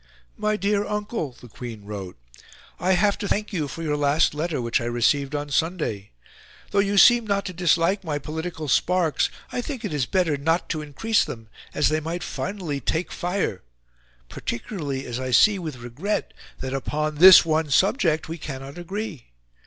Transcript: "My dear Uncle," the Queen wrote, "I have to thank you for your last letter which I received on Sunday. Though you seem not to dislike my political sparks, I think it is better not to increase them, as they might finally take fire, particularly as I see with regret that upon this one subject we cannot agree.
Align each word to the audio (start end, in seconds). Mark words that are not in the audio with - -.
"My 0.35 0.57
dear 0.57 0.83
Uncle," 0.83 1.37
the 1.39 1.47
Queen 1.47 1.85
wrote, 1.85 2.17
"I 2.79 2.93
have 2.93 3.19
to 3.19 3.27
thank 3.27 3.53
you 3.53 3.67
for 3.67 3.83
your 3.83 3.95
last 3.95 4.33
letter 4.33 4.59
which 4.59 4.81
I 4.81 4.85
received 4.85 5.35
on 5.35 5.51
Sunday. 5.51 6.09
Though 6.71 6.79
you 6.79 6.97
seem 6.97 7.27
not 7.27 7.45
to 7.45 7.53
dislike 7.53 8.03
my 8.03 8.17
political 8.17 8.67
sparks, 8.67 9.29
I 9.51 9.61
think 9.61 9.85
it 9.85 9.93
is 9.93 10.07
better 10.07 10.37
not 10.37 10.69
to 10.69 10.81
increase 10.81 11.23
them, 11.23 11.49
as 11.75 11.89
they 11.89 11.99
might 11.99 12.23
finally 12.23 12.79
take 12.79 13.11
fire, 13.11 13.61
particularly 14.27 15.05
as 15.05 15.19
I 15.19 15.29
see 15.29 15.59
with 15.59 15.77
regret 15.77 16.33
that 16.61 16.73
upon 16.73 17.17
this 17.17 17.45
one 17.45 17.69
subject 17.69 18.27
we 18.27 18.39
cannot 18.39 18.79
agree. 18.79 19.27